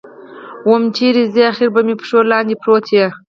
ويم 0.67 0.83
چېرې 0.95 1.23
ځې 1.33 1.41
اخېر 1.51 1.69
به 1.73 1.81
مې 1.87 1.95
پښو 1.99 2.19
لاندې 2.31 2.55
پروت 2.61 2.85
يې. 2.97 3.05